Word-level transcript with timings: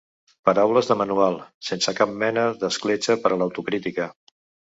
Paraules 0.47 0.87
de 0.91 0.95
manual, 1.01 1.37
sense 1.67 1.93
cap 2.01 2.15
mena 2.25 2.47
d’escletxa 2.63 3.19
per 3.27 3.33
a 3.35 3.39
l’autocrítica. 3.43 4.09